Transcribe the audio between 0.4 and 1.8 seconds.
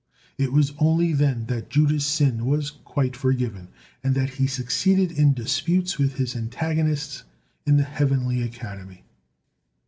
was only then that